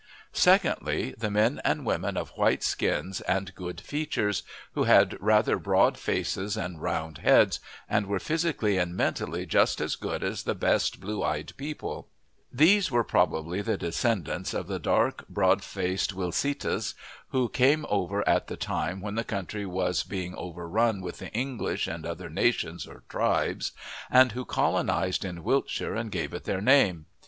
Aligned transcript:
Secondly, 0.33 1.13
the 1.15 1.29
men 1.29 1.61
and 1.63 1.85
women 1.85 2.17
of 2.17 2.29
white 2.31 2.63
skins 2.63 3.21
and 3.27 3.53
good 3.53 3.79
features, 3.79 4.41
who 4.73 4.85
had 4.85 5.15
rather 5.21 5.59
broad 5.59 5.95
faces 5.95 6.57
and 6.57 6.81
round 6.81 7.19
heads, 7.19 7.59
and 7.87 8.07
were 8.07 8.17
physically 8.19 8.79
and 8.79 8.95
mentally 8.95 9.45
just 9.45 9.79
as 9.79 9.95
good 9.95 10.23
as 10.23 10.41
the 10.41 10.55
best 10.55 10.99
blue 10.99 11.23
eyed 11.23 11.53
people; 11.55 12.07
these 12.51 12.89
were 12.89 13.03
probably 13.03 13.61
the 13.61 13.77
descendants 13.77 14.55
of 14.55 14.65
the 14.65 14.79
dark, 14.79 15.27
broad 15.27 15.63
faced 15.63 16.15
Wilsetas, 16.15 16.95
who 17.27 17.47
came 17.47 17.85
over 17.87 18.27
at 18.27 18.47
the 18.47 18.57
time 18.57 19.01
when 19.01 19.13
the 19.13 19.23
country 19.23 19.67
was 19.67 20.01
being 20.01 20.33
overrun 20.33 21.01
with 21.01 21.19
the 21.19 21.31
English 21.31 21.85
and 21.85 22.07
other 22.07 22.27
nations 22.27 22.87
or 22.87 23.03
tribes, 23.07 23.71
and 24.09 24.31
who 24.31 24.45
colonized 24.45 25.23
in 25.23 25.43
Wiltshire 25.43 25.93
and 25.93 26.11
gave 26.11 26.33
it 26.33 26.45
their 26.45 26.59
name. 26.59 27.05